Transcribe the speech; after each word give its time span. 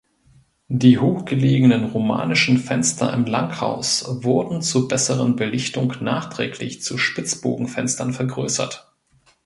Die 0.67 0.97
hochgelegenen 0.97 1.85
romanischen 1.91 2.57
Fenster 2.57 3.13
im 3.13 3.25
Langhaus 3.25 4.03
wurden 4.23 4.63
zur 4.63 4.87
besseren 4.87 5.35
Belichtung 5.35 5.93
nachträglich 6.01 6.81
zu 6.81 6.97
Spitzbogenfenstern 6.97 8.11
vergrößert. 8.11 8.91